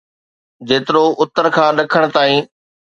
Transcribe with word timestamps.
جيترو 0.67 1.05
اتر 1.21 1.45
کان 1.55 1.71
ڏکڻ 1.77 2.03
تائين. 2.15 2.41